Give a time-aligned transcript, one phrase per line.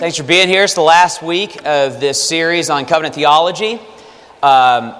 [0.00, 0.64] Thanks for being here.
[0.64, 3.78] It's the last week of this series on covenant theology.
[4.42, 4.94] Um,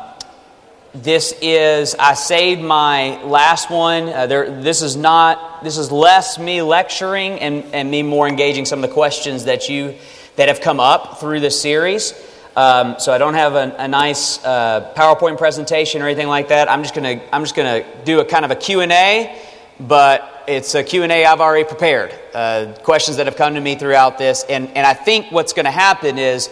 [0.94, 4.10] this is I saved my last one.
[4.10, 5.64] Uh, there, this is not.
[5.64, 9.70] This is less me lecturing and, and me more engaging some of the questions that
[9.70, 9.94] you
[10.36, 12.12] that have come up through this series.
[12.54, 16.70] Um, so I don't have a, a nice uh, PowerPoint presentation or anything like that.
[16.70, 19.40] I'm just gonna I'm just gonna do a kind of a Q and A,
[19.80, 22.14] but it's a Q&A I've already prepared.
[22.34, 24.44] Uh, questions that have come to me throughout this.
[24.48, 26.48] And, and I think what's going to happen is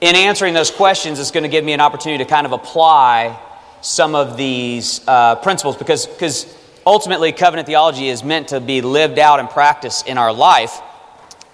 [0.00, 3.38] in answering those questions, it's going to give me an opportunity to kind of apply
[3.82, 6.54] some of these uh, principles because, because
[6.86, 10.80] ultimately covenant theology is meant to be lived out and practiced in our life.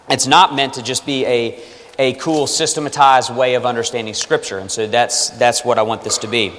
[0.08, 1.62] It's not meant to just be a,
[1.98, 4.58] a cool systematized way of understanding Scripture.
[4.58, 6.52] And so that's, that's what I want this to be.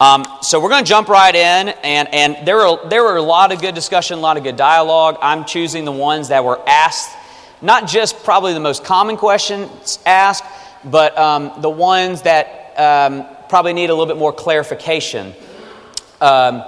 [0.00, 3.22] Um, so we're going to jump right in, and, and there, were, there were a
[3.22, 5.18] lot of good discussion, a lot of good dialogue.
[5.20, 7.14] I'm choosing the ones that were asked,
[7.60, 10.44] not just probably the most common questions asked,
[10.86, 15.34] but um, the ones that um, probably need a little bit more clarification
[16.22, 16.64] um,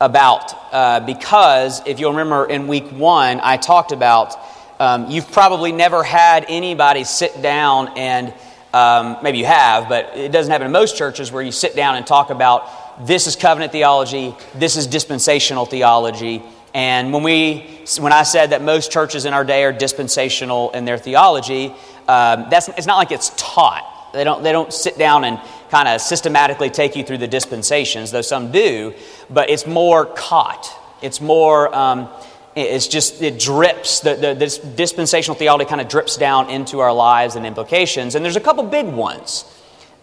[0.00, 0.54] about.
[0.72, 4.36] Uh, because if you'll remember in week one, I talked about
[4.78, 8.32] um, you've probably never had anybody sit down and
[8.72, 11.96] um, maybe you have, but it doesn't happen in most churches where you sit down
[11.96, 16.42] and talk about this is covenant theology, this is dispensational theology.
[16.72, 20.84] And when, we, when I said that most churches in our day are dispensational in
[20.84, 21.74] their theology,
[22.06, 24.12] um, that's, it's not like it's taught.
[24.12, 28.10] They don't, they don't sit down and kind of systematically take you through the dispensations,
[28.10, 28.94] though some do,
[29.28, 30.68] but it's more caught.
[31.02, 32.08] It's more, um,
[32.56, 36.92] it's just, it drips, the, the, this dispensational theology kind of drips down into our
[36.92, 38.14] lives and implications.
[38.14, 39.44] And there's a couple big ones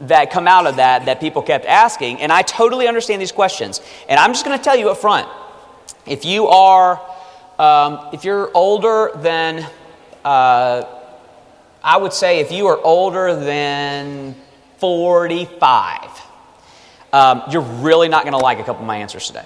[0.02, 2.22] that come out of that that people kept asking.
[2.22, 3.82] And I totally understand these questions.
[4.08, 5.28] And I'm just going to tell you up front
[6.06, 7.02] if you are,
[7.60, 9.68] um, if you're older than,
[10.24, 10.84] uh,
[11.84, 14.36] I would say if you are older than
[14.78, 16.22] 45,
[17.12, 19.46] um, you're really not going to like a couple of my answers today.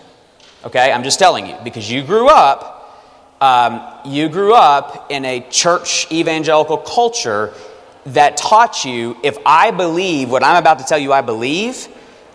[0.66, 0.92] Okay?
[0.92, 2.81] I'm just telling you because you grew up
[3.42, 7.54] um, you grew up in a church evangelical culture
[8.06, 11.88] that taught you if I believe what I'm about to tell you I believe,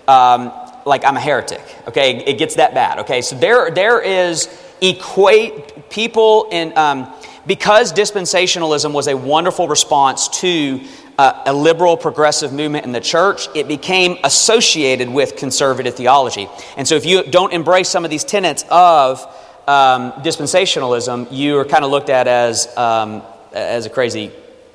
[0.08, 0.52] um,
[0.84, 1.62] like I'm a heretic.
[1.88, 2.98] Okay, it gets that bad.
[3.00, 4.48] Okay, so there there is
[4.80, 7.12] equate people in um,
[7.46, 10.80] because dispensationalism was a wonderful response to
[11.18, 16.48] uh, a liberal progressive movement in the church, it became associated with conservative theology.
[16.76, 19.24] And so if you don't embrace some of these tenets of
[19.66, 23.22] um, dispensationalism, you are kind of looked at as, um,
[23.52, 24.30] as a crazy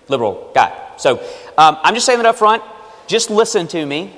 [0.07, 0.77] liberal guy.
[0.97, 1.17] So
[1.57, 2.63] um, I'm just saying that up front.
[3.07, 4.13] Just listen to me.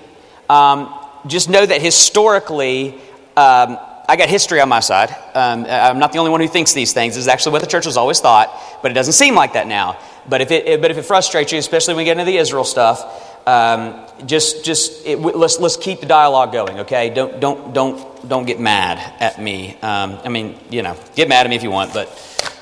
[0.49, 0.93] Um,
[1.27, 2.95] just know that historically,
[3.37, 5.09] um, I got history on my side.
[5.33, 7.15] Um, I'm not the only one who thinks these things.
[7.15, 9.67] This is actually what the church has always thought, but it doesn't seem like that
[9.67, 9.97] now.
[10.27, 12.63] But if it, but if it frustrates you, especially when we get into the Israel
[12.63, 17.09] stuff, um, just just it, let's let's keep the dialogue going okay?
[17.09, 19.77] Don't don't don't don't get mad at me.
[19.81, 22.07] Um, i mean you know get mad at me if you want but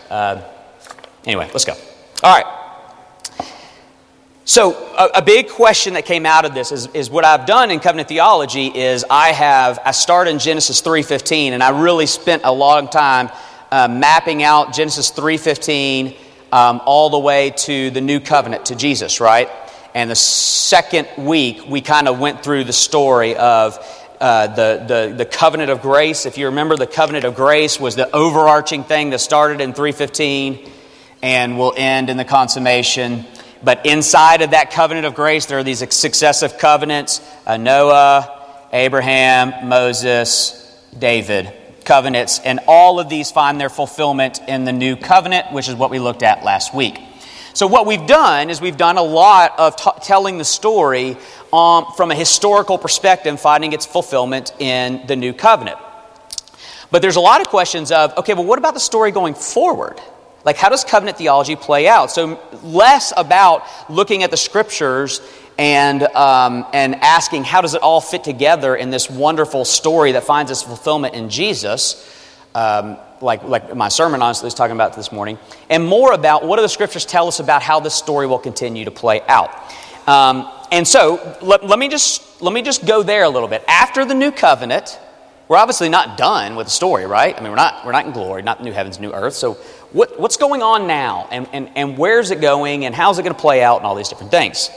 [0.10, 0.42] uh,
[1.26, 1.74] anyway let's go.
[2.24, 2.62] All right.
[4.44, 7.70] So a, a, big question that came out of this is, is what i've done
[7.72, 12.42] in covenant theology is i have i started in genesis 3.15 and i really spent
[12.44, 13.30] a long time
[13.72, 16.18] uh, mapping out genesis 3.15
[16.52, 19.48] um, all the way to the new covenant to jesus right
[19.94, 23.78] and the second week, we kind of went through the story of
[24.20, 26.26] uh, the, the, the covenant of grace.
[26.26, 30.70] If you remember, the covenant of grace was the overarching thing that started in 315
[31.22, 33.26] and will end in the consummation.
[33.64, 39.68] But inside of that covenant of grace, there are these successive covenants uh, Noah, Abraham,
[39.68, 40.58] Moses,
[40.98, 41.52] David
[41.84, 42.40] covenants.
[42.40, 46.00] And all of these find their fulfillment in the new covenant, which is what we
[46.00, 47.00] looked at last week.
[47.54, 51.18] So, what we've done is we've done a lot of t- telling the story
[51.52, 55.78] um, from a historical perspective, finding its fulfillment in the new covenant.
[56.92, 60.00] But there's a lot of questions of, okay, well, what about the story going forward?
[60.46, 62.10] Like, how does covenant theology play out?
[62.10, 65.22] So, less about looking at the scriptures
[65.58, 70.24] and, um, and asking, how does it all fit together in this wonderful story that
[70.24, 72.08] finds its fulfillment in Jesus?
[72.54, 75.38] Um, like, like my sermon honestly is talking about this morning,
[75.70, 78.86] and more about what do the scriptures tell us about how this story will continue
[78.86, 79.52] to play out.
[80.08, 83.64] Um, and so let, let, me just, let me just go there a little bit.
[83.68, 85.00] After the new covenant,
[85.48, 87.38] we're obviously not done with the story, right?
[87.38, 89.34] I mean, we're not, we're not in glory, not new heavens, new earth.
[89.34, 89.56] So
[89.92, 91.28] what, what's going on now?
[91.30, 92.86] And, and, and where's it going?
[92.86, 93.78] And how's it going to play out?
[93.78, 94.70] And all these different things.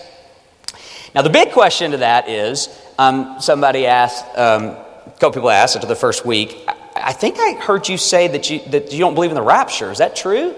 [1.15, 2.69] Now, the big question to that is
[2.99, 6.69] um, somebody asked, um, a couple people asked after the first week,
[7.05, 9.91] I think I heard you say that you, that you don't believe in the rapture.
[9.91, 10.55] Is that true?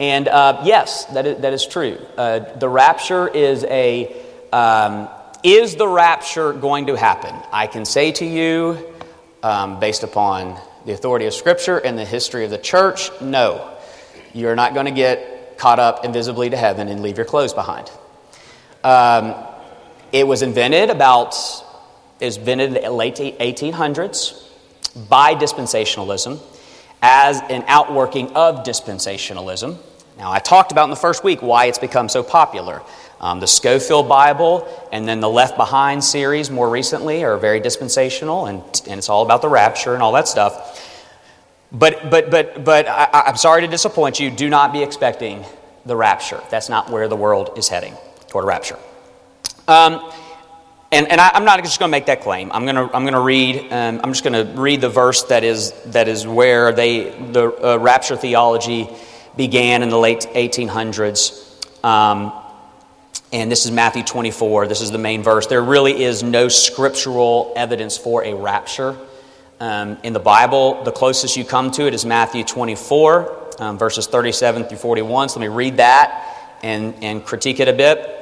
[0.00, 1.96] And uh, yes, that is, that is true.
[2.16, 4.14] Uh, the rapture is a.
[4.52, 5.08] Um,
[5.44, 7.32] is the rapture going to happen?
[7.52, 8.94] I can say to you,
[9.44, 13.72] um, based upon the authority of Scripture and the history of the church, no.
[14.32, 17.90] You're not going to get caught up invisibly to heaven and leave your clothes behind.
[18.82, 19.36] Um,
[20.10, 21.36] it was invented about,
[22.18, 24.45] it was invented in the late 1800s
[25.08, 26.40] by dispensationalism
[27.02, 29.78] as an outworking of dispensationalism.
[30.18, 32.82] Now, I talked about in the first week why it's become so popular.
[33.20, 38.46] Um, the Scofield Bible and then the Left Behind series more recently are very dispensational,
[38.46, 40.82] and, and it's all about the rapture and all that stuff.
[41.72, 44.30] But, but, but, but I, I'm sorry to disappoint you.
[44.30, 45.44] Do not be expecting
[45.84, 46.40] the rapture.
[46.50, 47.94] That's not where the world is heading
[48.28, 48.78] toward a rapture.
[49.68, 50.12] Um,
[50.96, 52.50] and, and I, am not just going to make that claim.
[52.52, 53.70] I'm going to, I'm going to read.
[53.70, 57.52] Um, I'm just going to read the verse that is that is where they the
[57.62, 58.88] uh, rapture theology
[59.36, 61.84] began in the late 1800s.
[61.84, 62.32] Um,
[63.30, 64.68] and this is Matthew 24.
[64.68, 65.46] This is the main verse.
[65.46, 68.96] There really is no scriptural evidence for a rapture
[69.60, 70.82] um, in the Bible.
[70.84, 75.28] The closest you come to it is Matthew 24, um, verses 37 through 41.
[75.28, 78.15] So let me read that and, and critique it a bit.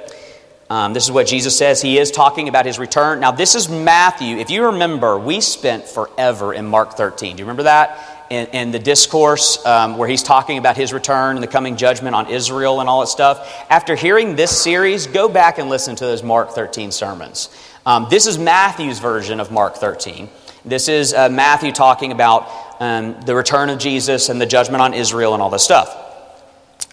[0.74, 1.80] Um, this is what Jesus says.
[1.80, 3.20] He is talking about his return.
[3.20, 4.38] Now, this is Matthew.
[4.38, 7.36] If you remember, we spent forever in Mark 13.
[7.36, 8.26] Do you remember that?
[8.28, 12.16] In, in the discourse um, where he's talking about his return and the coming judgment
[12.16, 13.64] on Israel and all that stuff.
[13.70, 17.50] After hearing this series, go back and listen to those Mark 13 sermons.
[17.86, 20.28] Um, this is Matthew's version of Mark 13.
[20.64, 22.50] This is uh, Matthew talking about
[22.80, 26.03] um, the return of Jesus and the judgment on Israel and all this stuff.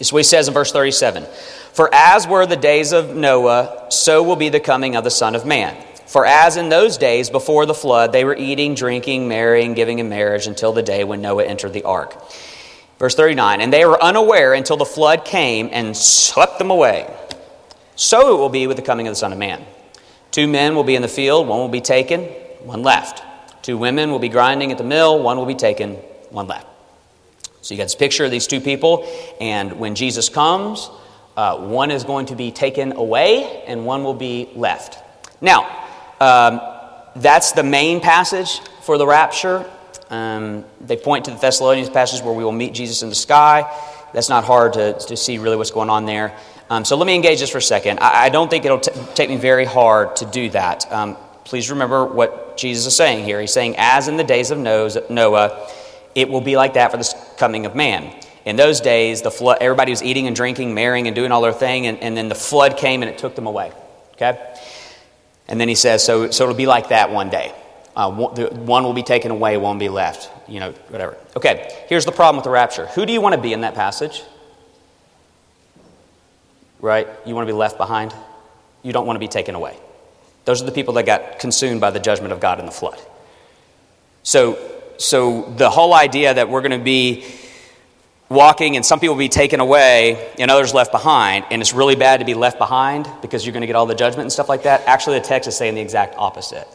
[0.02, 1.28] Is what he says in verse 37
[1.74, 5.36] For as were the days of Noah, so will be the coming of the Son
[5.36, 5.78] of Man.
[6.08, 10.10] For as in those days before the flood, they were eating, drinking, marrying, giving in
[10.10, 12.18] marriage until the day when Noah entered the ark.
[12.98, 17.08] Verse 39 And they were unaware until the flood came and swept them away.
[17.96, 19.64] So it will be with the coming of the Son of Man.
[20.32, 22.22] Two men will be in the field, one will be taken,
[22.64, 23.22] one left.
[23.62, 25.94] Two women will be grinding at the mill, one will be taken,
[26.32, 26.66] one left.
[27.62, 29.08] So you got this picture of these two people,
[29.40, 30.90] and when Jesus comes,
[31.38, 34.98] uh, one is going to be taken away and one will be left.
[35.42, 35.64] Now,
[36.20, 36.60] um,
[37.16, 39.70] that's the main passage for the rapture.
[40.10, 43.64] Um, they point to the Thessalonians passage where we will meet Jesus in the sky.
[44.14, 46.38] That's not hard to, to see really what's going on there.
[46.70, 48.00] Um, so let me engage this for a second.
[48.00, 50.92] I, I don't think it'll t- take me very hard to do that.
[50.92, 53.40] Um, please remember what Jesus is saying here.
[53.40, 55.70] He's saying, as in the days of Noah,
[56.16, 58.14] it will be like that for the coming of man.
[58.46, 61.54] In those days, the flood, everybody was eating and drinking, marrying and doing all their
[61.54, 63.72] thing, and, and then the flood came and it took them away.
[64.14, 64.40] Okay?
[65.48, 67.54] And then he says, so, so it'll be like that one day.
[67.96, 70.30] Uh, one, will be taken away, one will be left.
[70.50, 71.18] You know, whatever.
[71.36, 72.88] Okay, here's the problem with the rapture.
[72.88, 74.24] Who do you want to be in that passage?
[76.80, 77.08] Right?
[77.26, 78.14] You want to be left behind?
[78.82, 79.78] You don't want to be taken away.
[80.46, 83.00] Those are the people that got consumed by the judgment of God in the flood.
[84.24, 84.58] So,
[85.02, 87.26] so the whole idea that we're going to be
[88.30, 91.96] walking and some people will be taken away and others left behind, and it's really
[91.96, 94.48] bad to be left behind because you're going to get all the judgment and stuff
[94.48, 94.82] like that.
[94.88, 96.68] Actually, the text is saying the exact opposite.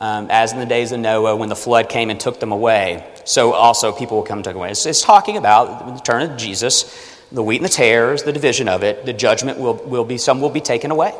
[0.00, 3.06] Um, as in the days of Noah when the flood came and took them away,
[3.24, 4.70] so also people will come and take away.
[4.70, 8.66] It's, it's talking about the return of Jesus, the wheat and the tares, the division
[8.66, 9.04] of it.
[9.04, 11.12] The judgment will, will be, some will be taken away,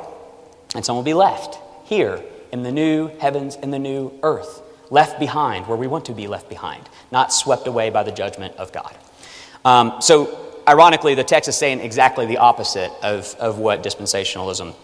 [0.74, 2.22] and some will be left here
[2.52, 6.26] in the new heavens and the new earth, left behind where we want to be
[6.26, 8.96] left behind, not swept away by the judgment of God.
[9.64, 14.74] Um, so, ironically, the text is saying exactly the opposite of, of what dispensationalism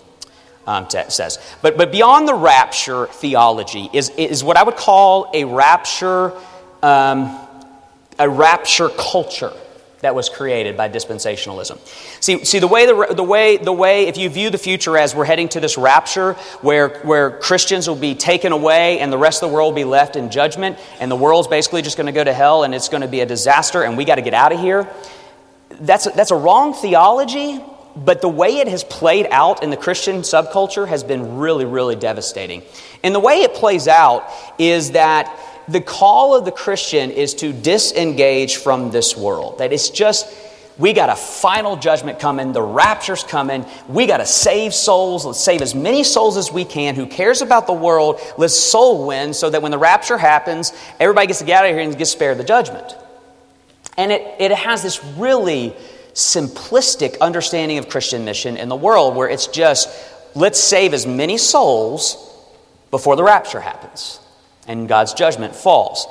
[0.66, 1.38] um, says.
[1.62, 6.32] But, but beyond the rapture theology is, is what I would call a rapture,
[6.82, 7.38] um,
[8.18, 9.52] a rapture culture
[10.06, 11.78] that was created by dispensationalism.
[12.22, 15.16] See, see the, way the, the, way, the way, if you view the future as
[15.16, 19.42] we're heading to this rapture where, where Christians will be taken away and the rest
[19.42, 22.12] of the world will be left in judgment, and the world's basically just going to
[22.12, 24.32] go to hell and it's going to be a disaster and we got to get
[24.32, 24.88] out of here,
[25.80, 27.60] that's a, that's a wrong theology,
[27.96, 31.96] but the way it has played out in the Christian subculture has been really, really
[31.96, 32.62] devastating.
[33.02, 35.36] And the way it plays out is that
[35.68, 39.58] the call of the Christian is to disengage from this world.
[39.58, 40.32] That it's just,
[40.78, 45.42] we got a final judgment coming, the rapture's coming, we got to save souls, let's
[45.42, 46.94] save as many souls as we can.
[46.94, 48.20] Who cares about the world?
[48.38, 51.76] Let's soul win so that when the rapture happens, everybody gets to get out of
[51.76, 52.96] here and get spared the judgment.
[53.96, 55.74] And it, it has this really
[56.12, 59.88] simplistic understanding of Christian mission in the world where it's just,
[60.34, 62.22] let's save as many souls
[62.90, 64.20] before the rapture happens
[64.66, 66.06] and God's judgment falls.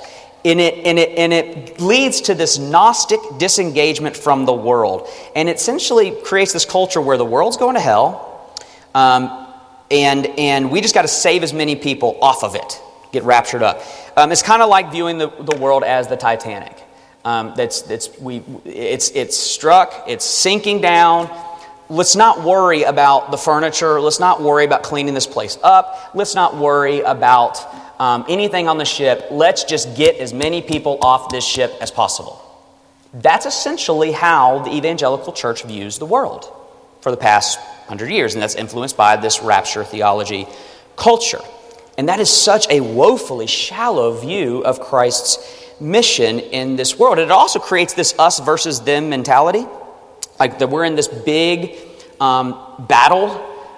[0.45, 5.09] and it, and, it, and it leads to this Gnostic disengagement from the world.
[5.35, 8.53] And it essentially creates this culture where the world's going to hell,
[8.93, 9.47] um,
[9.89, 12.81] and, and we just got to save as many people off of it,
[13.11, 13.81] get raptured up.
[14.15, 16.77] Um, it's kind of like viewing the, the world as the Titanic.
[17.23, 21.27] Um, that's, that's, we, it's, it's struck, it's sinking down.
[21.89, 23.99] Let's not worry about the furniture.
[23.99, 26.11] Let's not worry about cleaning this place up.
[26.13, 27.57] Let's not worry about
[27.99, 29.27] um, anything on the ship.
[29.31, 32.41] Let's just get as many people off this ship as possible.
[33.13, 36.51] That's essentially how the evangelical church views the world
[37.01, 40.47] for the past hundred years, and that's influenced by this rapture theology
[40.95, 41.39] culture.
[41.97, 45.37] And that is such a woefully shallow view of Christ's
[45.79, 47.19] mission in this world.
[47.19, 49.65] It also creates this us versus them mentality,
[50.39, 51.77] like that we're in this big
[52.19, 53.29] um, battle,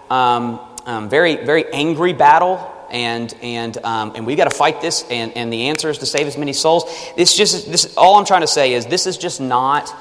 [0.09, 5.06] um, um, very very angry battle and and um, and we got to fight this.
[5.10, 6.84] And, and the answer is to save as many souls.
[7.15, 7.96] It's just this.
[7.98, 9.94] All I'm trying to say is this is just not.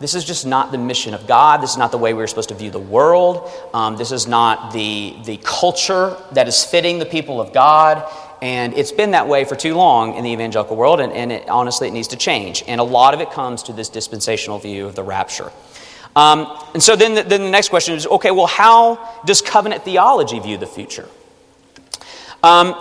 [0.00, 1.62] This is just not the mission of God.
[1.62, 3.50] This is not the way we're supposed to view the world.
[3.74, 8.10] Um, this is not the, the culture that is fitting the people of God.
[8.40, 11.48] And it's been that way for too long in the evangelical world, and, and it,
[11.50, 12.64] honestly, it needs to change.
[12.66, 15.52] And a lot of it comes to this dispensational view of the rapture.
[16.16, 19.84] Um, and so then the, then the next question is okay, well, how does covenant
[19.84, 21.08] theology view the future?
[22.42, 22.74] Um,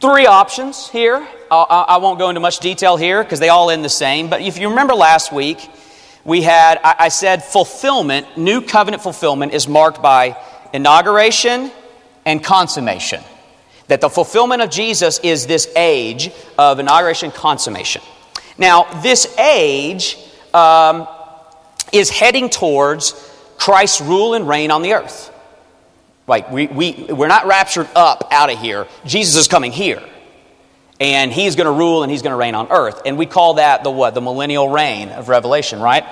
[0.00, 1.26] three options here.
[1.50, 4.30] I, I won't go into much detail here because they all end the same.
[4.30, 5.58] But if you remember last week,
[6.24, 10.36] we had, I, I said, fulfillment, new covenant fulfillment is marked by
[10.72, 11.70] inauguration
[12.24, 13.22] and consummation.
[13.88, 18.02] That the fulfillment of Jesus is this age of inauguration consummation.
[18.56, 20.16] Now, this age
[20.54, 21.08] um,
[21.92, 23.12] is heading towards
[23.58, 25.30] Christ's rule and reign on the earth.
[26.30, 28.86] Like, we, we, we're not raptured up out of here.
[29.04, 30.00] Jesus is coming here.
[31.00, 33.02] And he's going to rule and he's going to reign on earth.
[33.04, 34.14] And we call that the what?
[34.14, 36.04] The millennial reign of Revelation, right?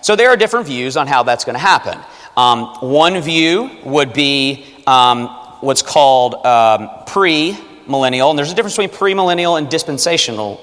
[0.00, 1.98] So there are different views on how that's going to happen.
[2.38, 5.26] Um, one view would be um,
[5.60, 7.54] what's called um, pre
[7.86, 8.30] millennial.
[8.30, 10.58] And there's a difference between premillennial and dispensational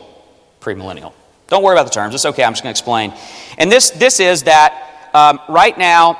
[0.60, 1.14] premillennial.
[1.50, 2.16] Don't worry about the terms.
[2.16, 2.44] It's okay.
[2.44, 3.14] I'm just going to explain.
[3.60, 6.20] And this, this is that um, right now,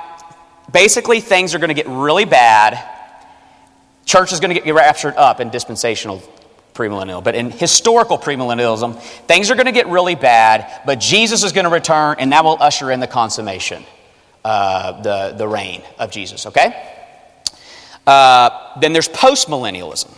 [0.74, 2.84] basically things are going to get really bad.
[4.06, 6.22] Church is going to get raptured up in dispensational
[6.74, 7.24] premillennial.
[7.24, 11.66] But in historical premillennialism, things are going to get really bad, but Jesus is going
[11.66, 13.86] to return, and that will usher in the consummation,
[14.44, 16.90] uh, the, the reign of Jesus, okay?
[18.06, 20.12] Uh, then there's postmillennialism.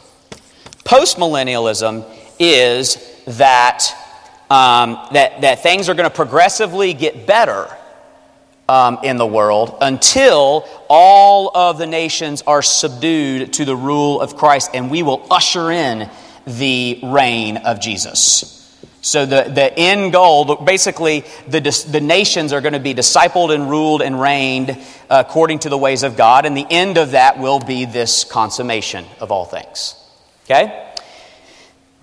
[0.86, 2.06] Postmillennialism
[2.40, 3.84] is that,
[4.50, 7.68] um, that, that things are going to progressively get better
[8.68, 14.36] um, in the world until all of the nations are subdued to the rule of
[14.36, 16.10] Christ, and we will usher in
[16.48, 18.52] the reign of Jesus.
[19.02, 23.70] So, the, the end goal, basically, the, the nations are going to be discipled and
[23.70, 24.76] ruled and reigned
[25.12, 29.06] according to the ways of God, and the end of that will be this consummation
[29.20, 29.94] of all things.
[30.46, 30.92] Okay?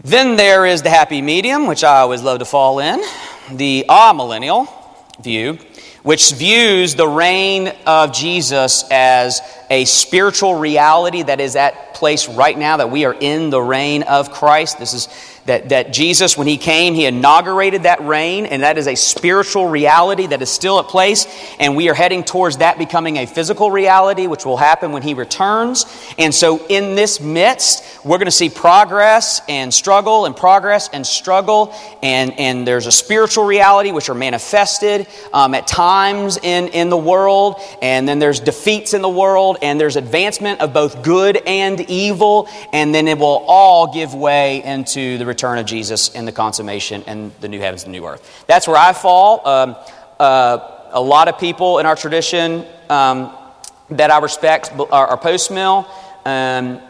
[0.04, 3.02] Then there is the happy medium, which I always love to fall in,
[3.50, 4.68] the amillennial
[5.20, 5.58] view
[6.02, 9.40] which views the reign of Jesus as
[9.70, 14.02] a spiritual reality that is at place right now, that we are in the reign
[14.02, 14.78] of Christ.
[14.78, 15.06] This is
[15.46, 19.66] that, that Jesus, when he came, he inaugurated that reign, and that is a spiritual
[19.66, 21.26] reality that is still at place,
[21.58, 25.14] and we are heading towards that becoming a physical reality, which will happen when he
[25.14, 25.84] returns.
[26.16, 31.04] And so, in this midst, we're going to see progress and struggle and progress and
[31.04, 36.88] struggle, and, and there's a spiritual reality which are manifested um, at times in, in
[36.88, 41.36] the world, and then there's defeats in the world, and there's advancement of both good
[41.46, 46.28] and evil, and then it will all give way into the return of Jesus and
[46.28, 48.22] the consummation and the new heavens and new earth.
[48.46, 49.46] That's where I fall.
[49.48, 49.76] Um,
[50.20, 53.32] uh, a lot of people in our tradition um,
[53.90, 55.86] that I respect are, are post mill.
[56.24, 56.80] Um,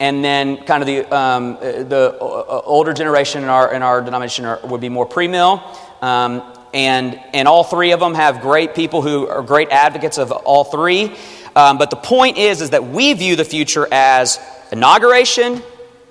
[0.00, 4.44] and then, kind of the, um, the uh, older generation in our, in our denomination
[4.44, 5.62] are, would be more pre mill.
[6.02, 6.42] Um,
[6.74, 10.64] and, and all three of them have great people who are great advocates of all
[10.64, 11.16] three.
[11.54, 14.40] Um, but the point is, is that we view the future as
[14.72, 15.62] inauguration,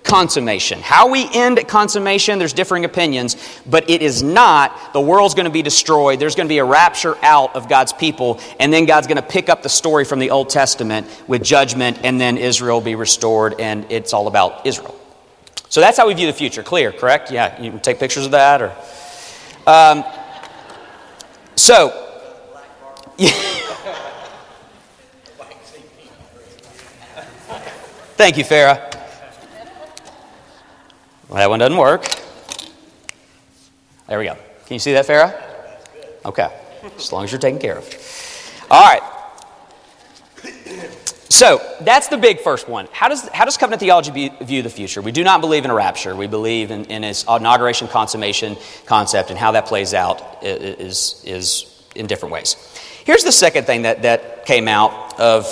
[0.04, 0.80] consummation.
[0.82, 5.46] How we end at consummation, there's differing opinions, but it is not the world's going
[5.46, 6.20] to be destroyed.
[6.20, 9.22] There's going to be a rapture out of God's people, and then God's going to
[9.22, 13.60] pick up the story from the Old Testament with judgment, and then Israel be restored,
[13.60, 14.98] and it's all about Israel.
[15.70, 16.64] So that's how we view the future.
[16.64, 17.32] Clear, correct?
[17.32, 18.76] Yeah, you can take pictures of that, or.
[19.66, 20.04] Um,
[21.56, 22.08] so.
[28.18, 28.91] Thank you, Farah.
[31.32, 32.14] Well, that one doesn't work.
[34.10, 34.34] There we go.
[34.34, 35.42] Can you see that, Farah?
[36.26, 36.54] Okay.
[36.98, 38.66] As long as you're taken care of.
[38.70, 39.02] All right.
[41.30, 42.90] So that's the big first one.
[42.92, 45.02] How does, how does covenant theology view the future?
[45.02, 46.18] We do not believe in a rapture.
[46.18, 51.82] We believe in, in its inauguration consummation concept, and how that plays out is, is
[51.96, 52.58] in different ways.
[53.06, 55.48] Here's the second thing that, that came out of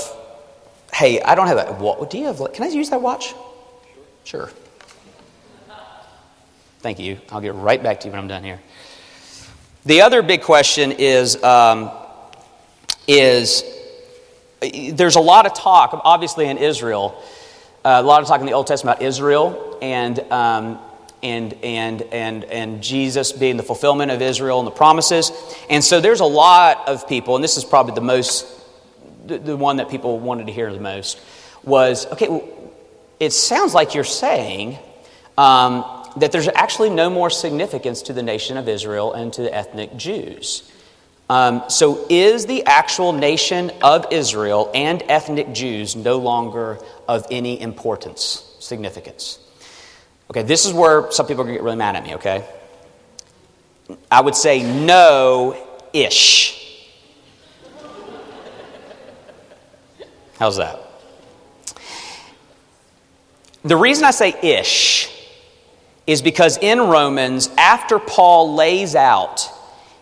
[0.92, 2.42] hey, I don't have a what do you have?
[2.52, 3.34] Can I use that watch?
[4.26, 4.50] Sure.
[6.80, 7.20] Thank you.
[7.30, 8.60] I'll get right back to you when I'm done here.
[9.86, 11.92] The other big question is um,
[13.06, 13.66] is
[14.62, 17.22] there's a lot of talk, obviously, in Israel,
[17.84, 20.80] uh, a lot of talk in the Old Testament about Israel and, um,
[21.22, 25.32] and, and, and, and Jesus being the fulfillment of Israel and the promises.
[25.70, 28.46] And so there's a lot of people, and this is probably the most,
[29.26, 31.20] the, one that people wanted to hear the most,
[31.64, 32.48] was okay, well,
[33.20, 34.78] it sounds like you're saying
[35.38, 39.54] um, that there's actually no more significance to the nation of Israel and to the
[39.54, 40.70] ethnic Jews.
[41.30, 47.62] Um, so, is the actual nation of Israel and ethnic Jews no longer of any
[47.62, 49.38] importance, significance?
[50.32, 52.48] Okay, this is where some people are going to get really mad at me, okay?
[54.12, 55.56] I would say no
[55.94, 56.56] ish.
[60.40, 60.80] How's that?
[63.64, 65.19] The reason I say ish
[66.10, 69.48] is because in Romans, after Paul lays out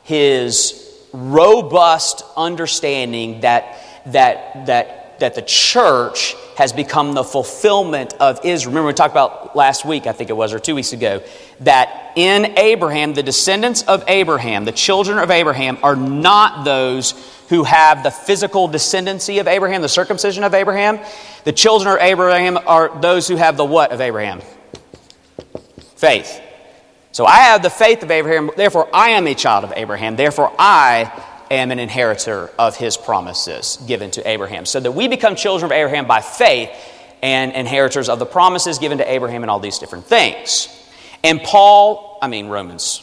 [0.04, 8.72] his robust understanding that, that, that, that the church has become the fulfillment of Israel.
[8.72, 11.22] Remember, we talked about last week, I think it was, or two weeks ago,
[11.60, 17.12] that in Abraham, the descendants of Abraham, the children of Abraham, are not those
[17.50, 21.00] who have the physical descendancy of Abraham, the circumcision of Abraham.
[21.44, 24.42] The children of Abraham are those who have the what of Abraham?
[25.98, 26.42] Faith.
[27.12, 30.54] So I have the faith of Abraham, therefore I am a child of Abraham, therefore
[30.60, 31.12] I
[31.50, 34.66] am an inheritor of his promises given to Abraham.
[34.66, 36.70] So that we become children of Abraham by faith
[37.24, 40.68] and inheritors of the promises given to Abraham and all these different things.
[41.24, 43.02] And Paul, I mean, Romans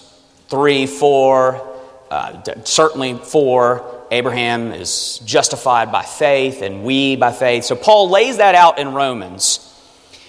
[0.49, 1.77] 3, 4,
[2.11, 7.65] uh, certainly 4, Abraham is justified by faith and we by faith.
[7.65, 9.74] So Paul lays that out in Romans.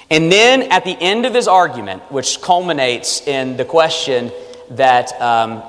[0.10, 4.32] And then at the end of his argument, which culminates in the question
[4.72, 5.64] that um,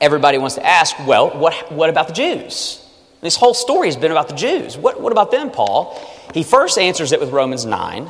[0.00, 2.84] everybody wants to ask well, what, what about the Jews?
[3.20, 4.76] This whole story has been about the Jews.
[4.76, 6.00] What, what about them, Paul?
[6.32, 8.08] He first answers it with Romans 9,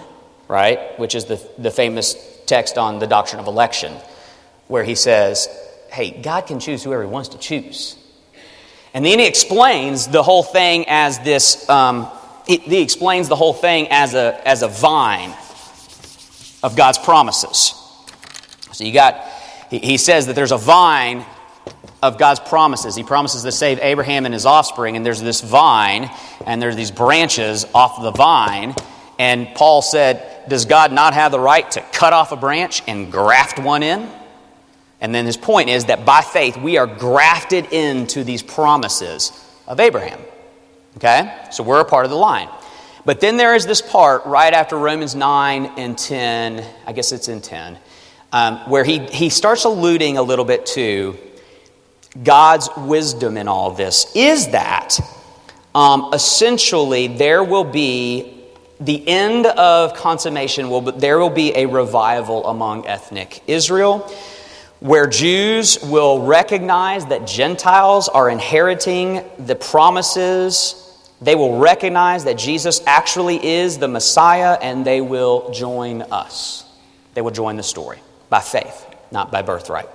[0.48, 2.14] right, which is the, the famous
[2.46, 3.94] text on the doctrine of election,
[4.68, 5.48] where he says,
[5.90, 7.96] hey, God can choose whoever he wants to choose.
[8.94, 12.08] And then he explains the whole thing as this, um,
[12.46, 15.34] he, explains the whole thing as a, as a vine
[16.62, 17.74] of God's promises.
[18.72, 19.24] So you got,
[19.70, 21.24] he says that there's a vine
[22.02, 22.94] of God's promises.
[22.94, 26.10] He promises to save Abraham and his offspring, and there's this vine,
[26.46, 28.74] and there's these branches off the vine.
[29.18, 33.10] And Paul said, Does God not have the right to cut off a branch and
[33.10, 34.08] graft one in?
[35.00, 39.32] And then his point is that by faith we are grafted into these promises
[39.66, 40.20] of Abraham.
[40.96, 41.46] Okay?
[41.50, 42.48] So we're a part of the line.
[43.04, 47.28] But then there is this part right after Romans 9 and 10, I guess it's
[47.28, 47.78] in 10,
[48.32, 51.16] um, where he, he starts alluding a little bit to
[52.22, 54.12] God's wisdom in all this.
[54.14, 54.98] Is that
[55.74, 58.34] um, essentially there will be
[58.80, 64.10] the end of consummation, will, there will be a revival among ethnic Israel
[64.80, 70.87] where Jews will recognize that Gentiles are inheriting the promises
[71.20, 76.64] they will recognize that Jesus actually is the Messiah and they will join us.
[77.14, 79.88] They will join the story by faith, not by birthright.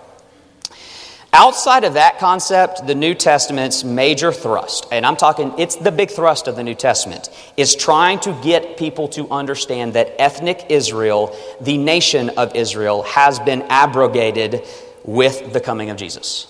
[1.36, 6.12] Outside of that concept, the New Testament's major thrust, and I'm talking, it's the big
[6.12, 11.36] thrust of the New Testament, is trying to get people to understand that ethnic Israel,
[11.59, 14.62] the nation of Israel, has been abrogated
[15.05, 16.49] with the coming of Jesus.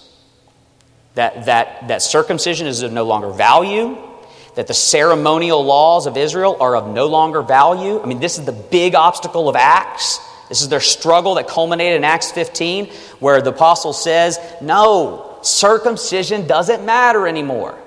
[1.16, 3.96] That, that, that circumcision is of no longer value,
[4.56, 8.02] that the ceremonial laws of Israel are of no longer value.
[8.02, 10.20] I mean, this is the big obstacle of Acts.
[10.50, 12.88] This is their struggle that culminated in Acts 15,
[13.20, 17.78] where the apostle says, No, circumcision doesn't matter anymore,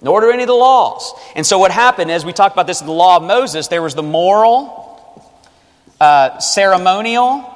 [0.00, 1.12] nor do any of the laws.
[1.34, 3.82] And so, what happened is, we talked about this in the law of Moses, there
[3.82, 5.22] was the moral,
[6.00, 7.54] uh, ceremonial,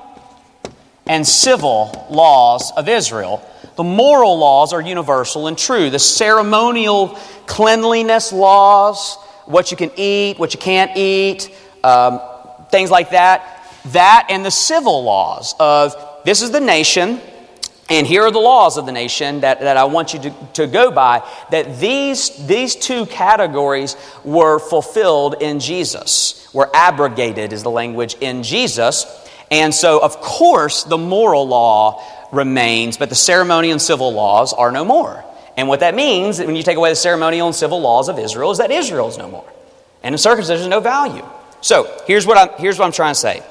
[1.06, 3.48] and civil laws of Israel.
[3.76, 5.88] The moral laws are universal and true.
[5.88, 7.18] The ceremonial
[7.52, 12.18] cleanliness laws, what you can eat, what you can't eat, um,
[12.70, 13.68] things like that.
[13.92, 17.20] That and the civil laws of this is the nation,
[17.92, 20.66] And here are the laws of the nation that, that I want you to, to
[20.66, 27.70] go by that these, these two categories were fulfilled in Jesus, were abrogated, is the
[27.70, 29.04] language in Jesus.
[29.50, 34.72] And so, of course, the moral law remains, but the ceremonial and civil laws are
[34.72, 35.22] no more.
[35.56, 38.50] And what that means, when you take away the ceremonial and civil laws of Israel,
[38.50, 39.44] is that Israel is no more.
[40.02, 41.24] And circumcision is no value.
[41.60, 43.42] So, here's what, I'm, here's what I'm trying to say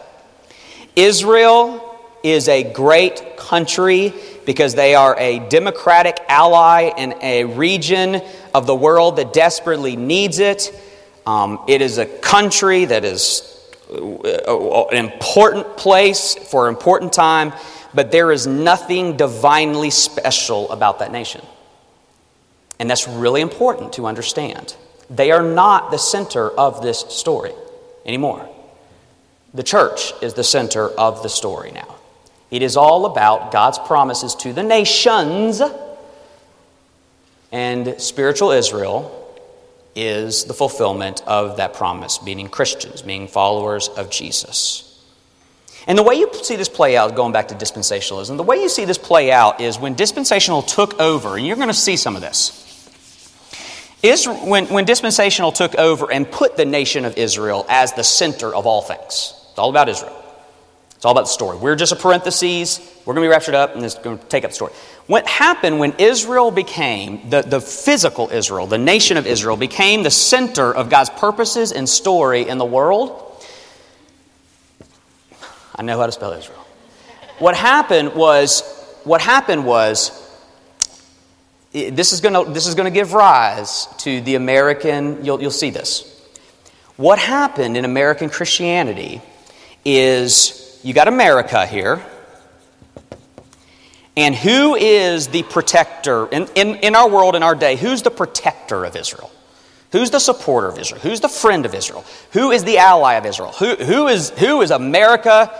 [0.95, 1.87] Israel
[2.23, 4.13] is a great country
[4.45, 8.21] because they are a democratic ally in a region
[8.53, 10.77] of the world that desperately needs it.
[11.25, 13.47] Um, it is a country that is
[13.91, 17.53] uh, an important place for an important time,
[17.93, 21.41] but there is nothing divinely special about that nation.
[22.81, 24.75] And that's really important to understand.
[25.07, 27.51] They are not the center of this story
[28.07, 28.49] anymore.
[29.53, 31.93] The church is the center of the story now.
[32.49, 35.61] It is all about God's promises to the nations,
[37.51, 39.31] and spiritual Israel
[39.95, 45.05] is the fulfillment of that promise, meaning Christians, being followers of Jesus.
[45.85, 48.69] And the way you see this play out, going back to dispensationalism, the way you
[48.69, 52.15] see this play out is when dispensational took over, and you're going to see some
[52.15, 52.57] of this.
[54.03, 58.53] Israel, when, when dispensational took over and put the nation of Israel as the center
[58.53, 60.17] of all things, it's all about Israel.
[60.95, 61.57] It's all about the story.
[61.57, 62.79] We're just a parenthesis.
[63.05, 64.71] We're going to be raptured up, and it's going to take up the story.
[65.07, 70.11] What happened when Israel became, the, the physical Israel, the nation of Israel, became the
[70.11, 73.43] center of God's purposes and story in the world?
[75.75, 76.63] I know how to spell Israel.
[77.39, 78.61] What happened was,
[79.03, 80.20] what happened was,
[81.71, 85.51] this is going to, this is going to give rise to the American, you'll, you'll
[85.51, 86.07] see this.
[86.97, 89.21] What happened in American Christianity
[89.85, 92.03] is you got America here.
[94.17, 97.77] And who is the protector in, in, in our world, in our day?
[97.77, 99.31] Who's the protector of Israel?
[99.93, 101.01] Who's the supporter of Israel?
[101.01, 102.05] Who's the friend of Israel?
[102.31, 103.53] Who is the ally of Israel?
[103.53, 105.51] Who, who, is, who is America,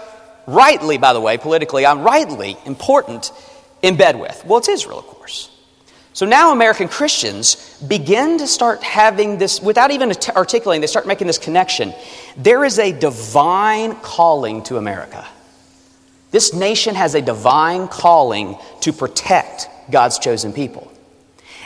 [0.48, 3.32] rightly, by the way, politically, I'm rightly important
[3.82, 4.44] in bed with?
[4.46, 5.50] Well, it's Israel, of course.
[6.14, 11.28] So now American Christians begin to start having this, without even articulating, they start making
[11.28, 11.94] this connection.
[12.36, 15.26] There is a divine calling to America.
[16.32, 20.92] This nation has a divine calling to protect God's chosen people.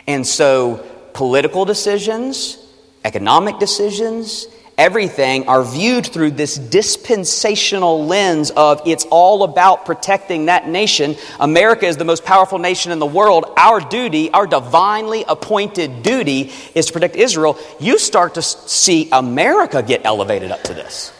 [0.07, 2.59] And so political decisions,
[3.03, 10.67] economic decisions, everything are viewed through this dispensational lens of it's all about protecting that
[10.67, 11.15] nation.
[11.39, 13.45] America is the most powerful nation in the world.
[13.57, 17.57] Our duty, our divinely appointed duty, is to protect Israel.
[17.79, 21.13] You start to see America get elevated up to this.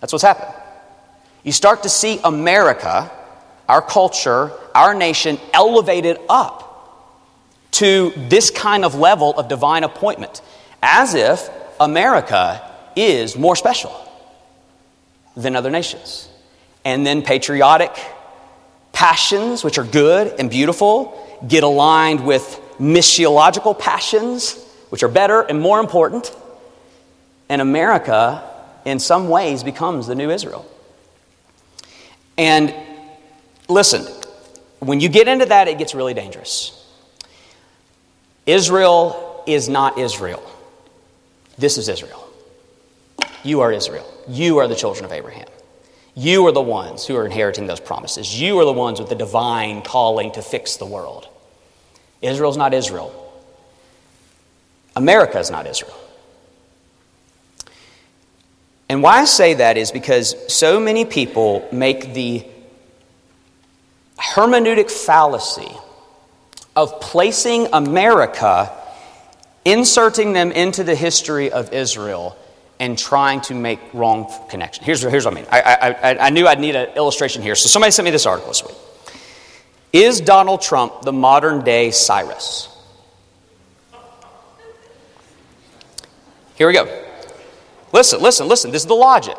[0.00, 0.54] That's what's happened.
[1.44, 3.10] You start to see America,
[3.68, 6.62] our culture, our nation, elevated up
[7.72, 10.40] to this kind of level of divine appointment,
[10.82, 12.62] as if America
[12.96, 13.94] is more special
[15.36, 16.28] than other nations.
[16.84, 17.96] And then patriotic
[18.92, 25.60] passions, which are good and beautiful, get aligned with missiological passions, which are better and
[25.60, 26.34] more important.
[27.48, 28.42] And America,
[28.84, 30.66] in some ways, becomes the new Israel.
[32.36, 32.74] And
[33.68, 34.06] listen,
[34.80, 36.80] when you get into that, it gets really dangerous.
[38.46, 40.42] Israel is not Israel.
[41.56, 42.28] This is Israel.
[43.42, 44.06] You are Israel.
[44.28, 45.48] You are the children of Abraham.
[46.14, 48.40] You are the ones who are inheriting those promises.
[48.40, 51.28] You are the ones with the divine calling to fix the world.
[52.22, 53.12] Israel's not Israel.
[54.96, 55.96] America is not Israel.
[58.88, 62.46] And why I say that is because so many people make the
[64.18, 65.72] hermeneutic fallacy
[66.76, 68.70] of placing America
[69.64, 72.36] inserting them into the history of Israel
[72.80, 74.84] and trying to make wrong connections.
[74.84, 75.46] Here's, here's what I mean.
[75.50, 78.50] I, I, I knew I'd need an illustration here, so somebody sent me this article
[78.50, 78.76] this week.
[79.92, 82.68] Is Donald Trump the modern day Cyrus?
[86.56, 87.04] Here we go.
[87.92, 88.70] Listen, listen, listen.
[88.72, 89.36] This is the logic.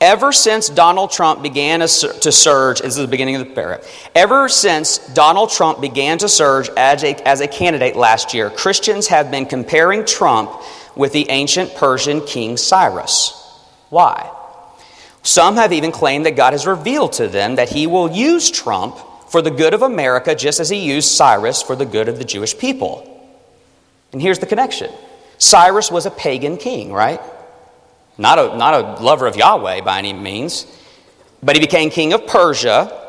[0.00, 4.10] Ever since Donald Trump began to surge, this is the beginning of the paragraph.
[4.14, 9.06] Ever since Donald Trump began to surge as a, as a candidate last year, Christians
[9.06, 10.50] have been comparing Trump
[10.96, 13.40] with the ancient Persian king Cyrus.
[13.88, 14.30] Why?
[15.22, 18.98] Some have even claimed that God has revealed to them that he will use Trump
[19.28, 22.24] for the good of America just as he used Cyrus for the good of the
[22.24, 23.10] Jewish people.
[24.12, 24.92] And here's the connection
[25.38, 27.20] Cyrus was a pagan king, right?
[28.16, 30.66] Not a, not a lover of Yahweh by any means,
[31.42, 33.00] but he became king of Persia.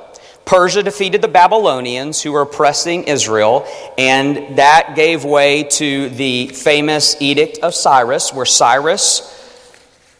[0.46, 7.16] Persia defeated the Babylonians who were oppressing Israel, and that gave way to the famous
[7.20, 9.32] Edict of Cyrus, where Cyrus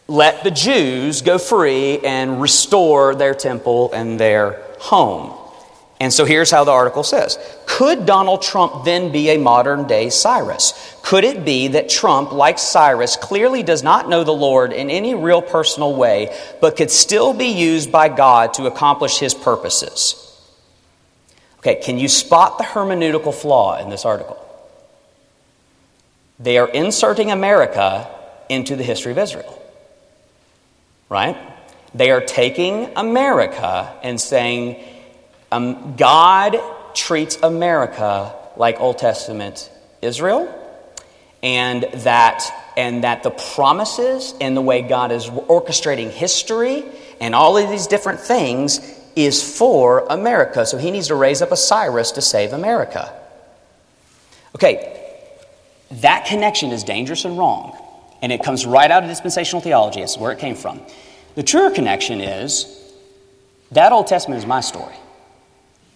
[0.08, 5.35] let the Jews go free and restore their temple and their home.
[5.98, 10.10] And so here's how the article says Could Donald Trump then be a modern day
[10.10, 10.98] Cyrus?
[11.02, 15.14] Could it be that Trump, like Cyrus, clearly does not know the Lord in any
[15.14, 20.22] real personal way, but could still be used by God to accomplish his purposes?
[21.58, 24.42] Okay, can you spot the hermeneutical flaw in this article?
[26.38, 28.08] They are inserting America
[28.48, 29.62] into the history of Israel.
[31.08, 31.36] Right?
[31.94, 34.84] They are taking America and saying,
[35.56, 36.60] um, God
[36.94, 39.70] treats America like Old Testament
[40.02, 40.52] Israel,
[41.42, 46.84] and that, and that the promises and the way God is orchestrating history
[47.20, 48.80] and all of these different things
[49.14, 50.66] is for America.
[50.66, 53.12] So he needs to raise up a Cyrus to save America.
[54.54, 55.10] Okay,
[56.02, 57.78] that connection is dangerous and wrong,
[58.20, 60.00] and it comes right out of dispensational theology.
[60.00, 60.82] It's where it came from.
[61.34, 62.92] The truer connection is
[63.70, 64.94] that Old Testament is my story.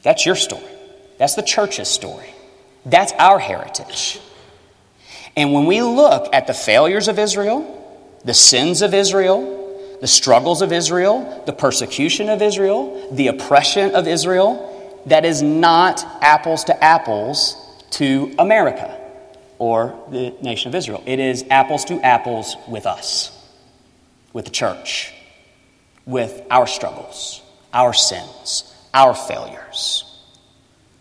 [0.02, 0.64] That's your story.
[1.18, 2.30] That's the church's story.
[2.86, 4.20] That's our heritage.
[5.36, 7.76] And when we look at the failures of Israel,
[8.24, 14.08] the sins of Israel, the struggles of Israel, the persecution of Israel, the oppression of
[14.08, 17.56] Israel, that is not apples to apples
[17.90, 18.96] to America
[19.58, 21.02] or the nation of Israel.
[21.06, 23.30] It is apples to apples with us,
[24.32, 25.12] with the church,
[26.06, 30.04] with our struggles, our sins, our failures.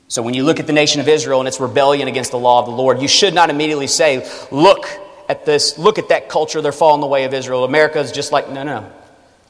[0.07, 2.59] So when you look at the nation of Israel and its rebellion against the law
[2.59, 4.87] of the Lord, you should not immediately say, Look
[5.29, 7.63] at this, look at that culture, they're following the way of Israel.
[7.63, 8.91] America is just like, no, no, no.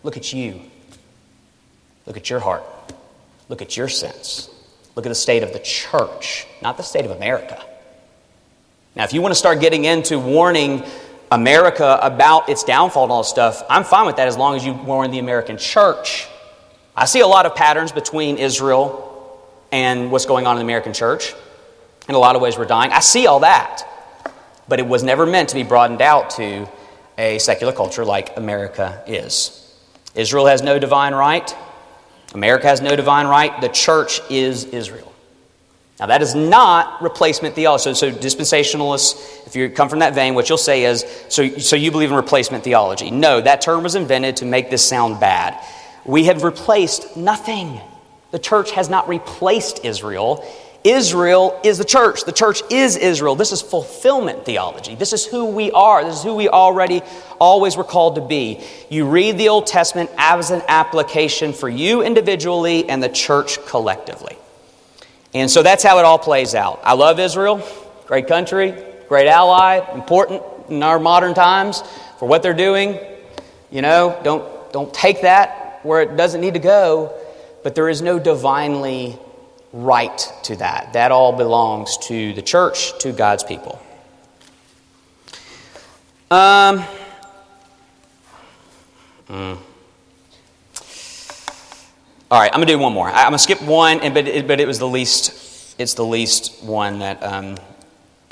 [0.03, 0.59] Look at you.
[2.05, 2.63] Look at your heart.
[3.47, 4.49] Look at your sins.
[4.95, 7.63] Look at the state of the church, not the state of America.
[8.95, 10.83] Now, if you want to start getting into warning
[11.31, 14.65] America about its downfall and all this stuff, I'm fine with that as long as
[14.65, 16.27] you warn the American church
[16.99, 20.91] I see a lot of patterns between Israel and what's going on in the American
[20.91, 21.33] church.
[22.09, 22.91] In a lot of ways, we're dying.
[22.91, 23.87] I see all that.
[24.67, 26.67] But it was never meant to be broadened out to
[27.17, 29.73] a secular culture like America is.
[30.13, 31.55] Israel has no divine right.
[32.33, 33.61] America has no divine right.
[33.61, 35.13] The church is Israel.
[36.01, 37.93] Now, that is not replacement theology.
[37.93, 41.77] So, so, dispensationalists, if you come from that vein, what you'll say is so, so
[41.77, 43.09] you believe in replacement theology.
[43.09, 45.57] No, that term was invented to make this sound bad.
[46.05, 47.79] We have replaced nothing.
[48.31, 50.45] The church has not replaced Israel.
[50.83, 52.23] Israel is the church.
[52.23, 53.35] The church is Israel.
[53.35, 54.95] This is fulfillment theology.
[54.95, 56.05] This is who we are.
[56.05, 57.01] This is who we already
[57.39, 58.63] always were called to be.
[58.89, 64.37] You read the Old Testament as an application for you individually and the church collectively.
[65.33, 66.79] And so that's how it all plays out.
[66.83, 67.61] I love Israel.
[68.07, 68.73] Great country,
[69.07, 71.83] great ally, important in our modern times
[72.17, 72.97] for what they're doing.
[73.69, 77.13] You know, don't, don't take that where it doesn't need to go,
[77.63, 79.17] but there is no divinely
[79.71, 80.93] right to that.
[80.93, 83.81] That all belongs to the church, to God's people.
[86.31, 86.85] Um,
[89.27, 89.57] mm.
[92.31, 93.09] All right, I'm gonna do one more.
[93.09, 95.75] I'm gonna skip one, and but it, but it was the least.
[95.79, 97.57] It's the least one that um,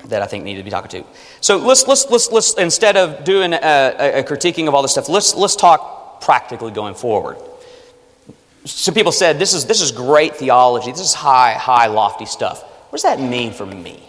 [0.06, 1.04] that I think needed to be talked to.
[1.42, 4.92] So let's let's let's let's instead of doing a, a, a critiquing of all this
[4.92, 7.38] stuff, let's let's talk practically going forward.
[8.68, 10.92] Some people said, this is, this is great theology.
[10.92, 12.64] This is high, high, lofty stuff.
[12.64, 14.04] What does that mean for me?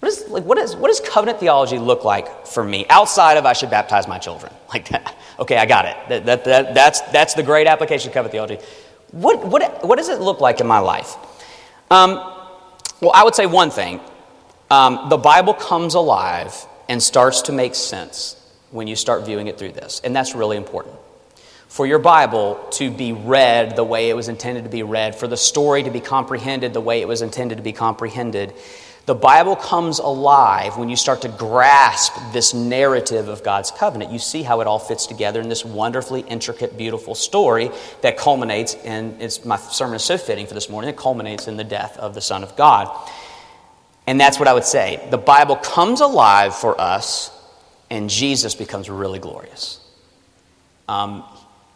[0.00, 3.46] What, is, like, what, is, what does covenant theology look like for me outside of
[3.46, 4.52] I should baptize my children?
[4.68, 5.16] Like that.
[5.38, 5.96] Okay, I got it.
[6.08, 8.58] That, that, that, that's, that's the great application of covenant theology.
[9.12, 11.14] What, what, what does it look like in my life?
[11.90, 12.14] Um,
[13.00, 14.00] well, I would say one thing
[14.70, 16.52] um, the Bible comes alive
[16.88, 18.36] and starts to make sense
[18.70, 20.96] when you start viewing it through this, and that's really important
[21.68, 25.28] for your Bible to be read the way it was intended to be read, for
[25.28, 28.54] the story to be comprehended the way it was intended to be comprehended.
[29.06, 34.10] The Bible comes alive when you start to grasp this narrative of God's covenant.
[34.10, 37.70] You see how it all fits together in this wonderfully intricate, beautiful story
[38.02, 41.56] that culminates in it's my sermon is so fitting for this morning, it culminates in
[41.56, 42.90] the death of the Son of God.
[44.08, 45.06] And that's what I would say.
[45.10, 47.30] The Bible comes alive for us,
[47.90, 49.80] and Jesus becomes really glorious.
[50.88, 51.22] Um,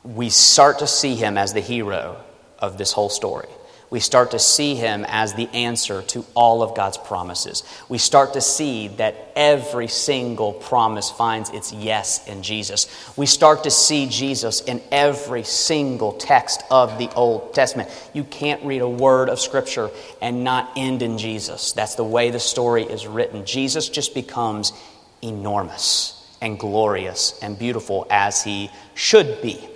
[0.03, 2.17] we start to see him as the hero
[2.59, 3.49] of this whole story.
[3.91, 7.65] we start to see him as the answer to all of God's promises.
[7.89, 12.87] We start to see that every single promise finds its yes in Jesus.
[13.17, 17.91] We start to see Jesus in every single text of the Old Testament.
[18.15, 19.91] You can't read a word of Scripture
[20.23, 21.73] and not end in Jesus.
[21.73, 23.45] That's the way the story is written.
[23.45, 24.73] Jesus just becomes
[25.21, 29.70] enormous and glorious and beautiful as he should be.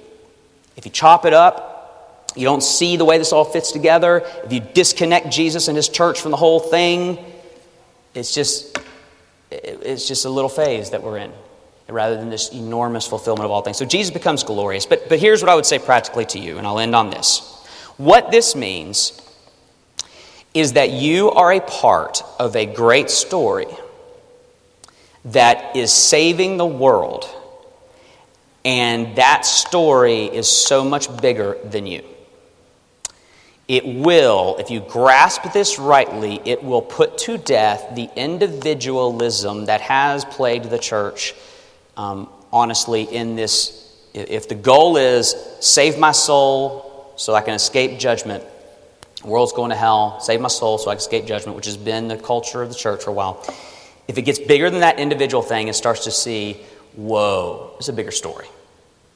[0.77, 4.53] If you chop it up, you don't see the way this all fits together, if
[4.53, 7.19] you disconnect Jesus and his church from the whole thing,
[8.15, 8.79] it's just
[9.51, 11.33] it's just a little phase that we're in
[11.89, 13.77] rather than this enormous fulfillment of all things.
[13.77, 14.87] So Jesus becomes glorious.
[14.87, 17.41] But but here's what I would say practically to you and I'll end on this.
[17.97, 19.21] What this means
[20.55, 23.67] is that you are a part of a great story
[25.27, 27.29] that is saving the world.
[28.65, 32.03] And that story is so much bigger than you.
[33.67, 39.81] It will, if you grasp this rightly, it will put to death the individualism that
[39.81, 41.35] has plagued the church,
[41.97, 43.81] um, honestly, in this.
[44.13, 48.45] If the goal is save my soul so I can escape judgment,
[49.25, 52.09] world's going to hell, save my soul so I can escape judgment, which has been
[52.09, 53.43] the culture of the church for a while.
[54.07, 56.61] If it gets bigger than that individual thing, it starts to see,
[56.95, 58.47] whoa, it's a bigger story.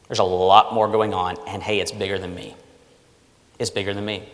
[0.08, 2.56] There's a lot more going on, and hey, it's bigger than me.
[3.58, 4.26] It's bigger than me.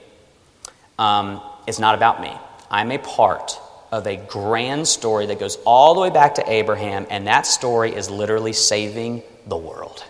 [0.99, 2.33] Um, it's not about me.
[2.71, 3.59] I'm a part
[3.91, 7.93] of a grand story that goes all the way back to Abraham, and that story
[7.95, 10.05] is literally saving the world,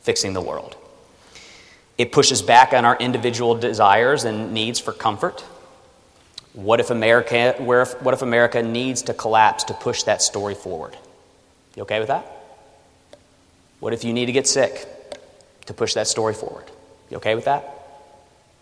[0.00, 0.76] fixing the world.
[1.98, 5.40] It pushes back on our individual desires and needs for comfort.
[6.52, 10.96] What if America, if, what if America needs to collapse to push that story forward?
[11.76, 12.26] You okay with that?
[13.78, 14.86] What if you need to get sick
[15.66, 16.64] to push that story forward?
[17.10, 17.72] You okay with that?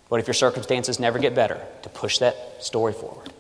[0.08, 1.60] What if your circumstances never get better?
[1.82, 3.32] To push that story forward.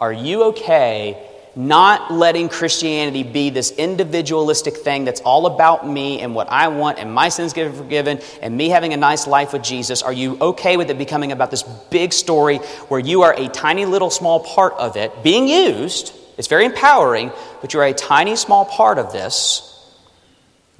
[0.00, 6.34] Are you okay not letting Christianity be this individualistic thing that's all about me and
[6.34, 9.62] what I want and my sins getting forgiven and me having a nice life with
[9.62, 10.02] Jesus?
[10.02, 13.84] Are you okay with it becoming about this big story where you are a tiny
[13.84, 16.14] little small part of it being used?
[16.38, 19.71] It's very empowering, but you're a tiny small part of this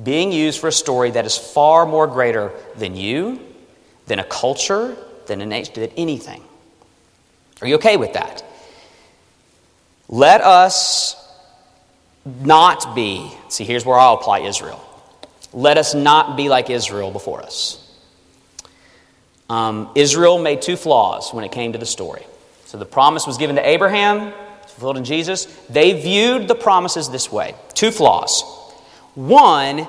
[0.02, 3.40] being used for a story that is far more greater than you,
[4.06, 6.42] than a culture, than an than anything.
[7.60, 8.44] Are you okay with that?
[10.08, 11.16] Let us
[12.24, 14.84] not be, see, here's where I'll apply Israel.
[15.52, 17.78] Let us not be like Israel before us.
[19.48, 22.24] Um, Israel made two flaws when it came to the story.
[22.66, 25.44] So the promise was given to Abraham, fulfilled in Jesus.
[25.68, 28.42] They viewed the promises this way two flaws.
[29.14, 29.88] One,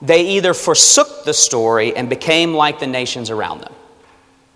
[0.00, 3.72] they either forsook the story and became like the nations around them.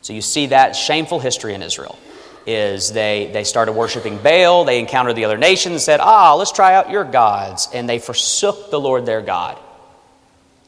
[0.03, 1.99] So you see that shameful history in Israel
[2.47, 6.53] is they, they started worshiping Baal, they encountered the other nations and said, ah, let's
[6.53, 7.69] try out your gods.
[7.73, 9.59] And they forsook the Lord their God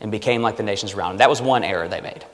[0.00, 1.18] and became like the nations around them.
[1.18, 2.24] That was one error they made.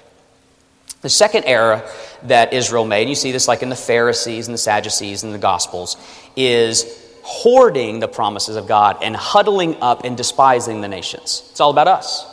[1.01, 1.83] The second error
[2.25, 5.39] that Israel made, you see this like in the Pharisees and the Sadducees and the
[5.39, 5.97] Gospels,
[6.37, 11.47] is hoarding the promises of God and huddling up and despising the nations.
[11.51, 12.27] It's all about us.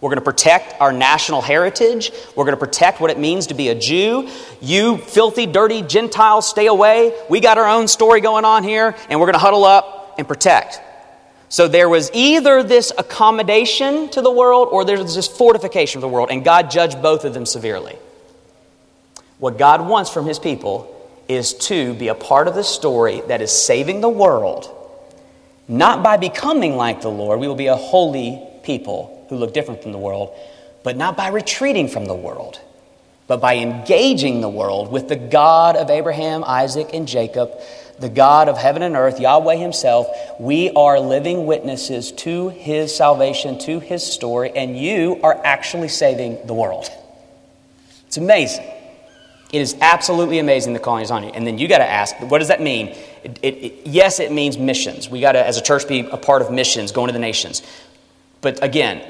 [0.00, 2.10] We're going to protect our national heritage.
[2.34, 4.28] We're going to protect what it means to be a Jew.
[4.60, 7.14] You filthy, dirty Gentiles, stay away.
[7.28, 10.26] We got our own story going on here, and we're going to huddle up and
[10.26, 10.80] protect.
[11.50, 16.08] So there was either this accommodation to the world or there's this fortification of the
[16.08, 17.98] world, and God judged both of them severely.
[19.38, 20.96] What God wants from his people
[21.30, 24.68] is to be a part of the story that is saving the world,
[25.68, 27.38] not by becoming like the Lord.
[27.38, 30.36] We will be a holy people who look different from the world,
[30.82, 32.60] but not by retreating from the world,
[33.28, 37.52] but by engaging the world with the God of Abraham, Isaac, and Jacob,
[38.00, 40.08] the God of heaven and earth, Yahweh Himself.
[40.40, 46.44] We are living witnesses to His salvation, to His story, and you are actually saving
[46.48, 46.90] the world.
[48.08, 48.66] It's amazing.
[49.52, 51.30] It is absolutely amazing the calling is on you.
[51.30, 52.88] And then you got to ask, what does that mean?
[53.24, 55.08] It, it, it, yes, it means missions.
[55.08, 57.62] We got to, as a church, be a part of missions, going to the nations.
[58.40, 59.02] But again,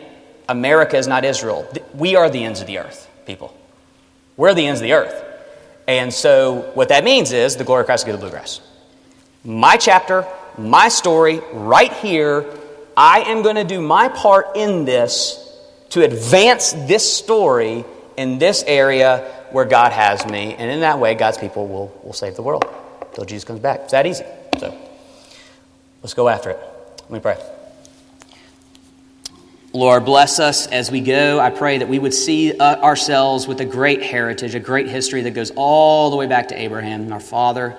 [0.48, 1.70] America is not Israel.
[1.94, 3.54] We are the ends of the earth, people.
[4.36, 5.24] We're the ends of the earth.
[5.86, 8.60] And so what that means is the glory of Christ will get the bluegrass.
[9.44, 10.26] My chapter,
[10.56, 12.46] my story, right here.
[12.96, 15.46] I am going to do my part in this
[15.90, 17.84] to advance this story
[18.16, 20.54] in this area where God has me.
[20.54, 22.64] And in that way, God's people will, will save the world
[23.02, 23.80] until Jesus comes back.
[23.82, 24.24] It's that easy.
[24.58, 24.76] So
[26.02, 26.58] let's go after it.
[27.02, 27.38] Let me pray.
[29.72, 31.38] Lord, bless us as we go.
[31.38, 35.22] I pray that we would see uh, ourselves with a great heritage, a great history
[35.22, 37.76] that goes all the way back to Abraham, our father.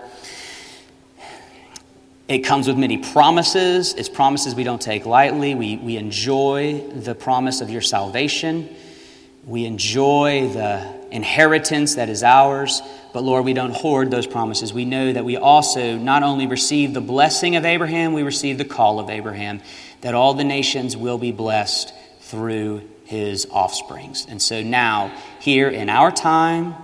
[2.29, 3.93] It comes with many promises.
[3.93, 5.53] It's promises we don't take lightly.
[5.53, 8.73] We, we enjoy the promise of your salvation.
[9.45, 12.81] We enjoy the inheritance that is ours.
[13.13, 14.73] But Lord, we don't hoard those promises.
[14.73, 18.65] We know that we also not only receive the blessing of Abraham, we receive the
[18.65, 19.61] call of Abraham
[20.01, 24.25] that all the nations will be blessed through his offsprings.
[24.29, 26.75] And so now, here in our time,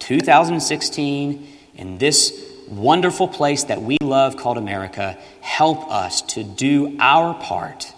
[0.00, 7.34] 2016, in this wonderful place that we love called America, help us to do our
[7.34, 7.92] part,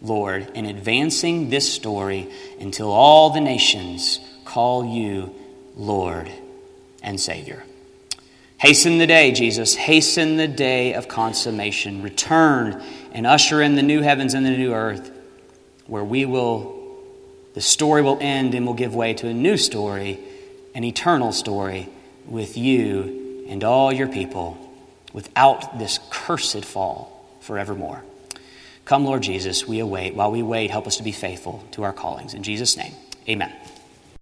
[0.00, 4.18] Lord, in advancing this story until all the nations
[4.54, 5.34] call you
[5.74, 6.30] Lord
[7.02, 7.64] and Savior.
[8.56, 9.74] Hasten the day, Jesus.
[9.74, 12.02] Hasten the day of consummation.
[12.02, 12.80] Return
[13.10, 15.10] and usher in the new heavens and the new earth
[15.88, 16.96] where we will,
[17.54, 20.20] the story will end and will give way to a new story,
[20.72, 21.88] an eternal story
[22.24, 24.56] with you and all your people
[25.12, 28.04] without this cursed fall forevermore.
[28.84, 30.14] Come, Lord Jesus, we await.
[30.14, 32.34] While we wait, help us to be faithful to our callings.
[32.34, 32.94] In Jesus' name,
[33.28, 33.52] amen.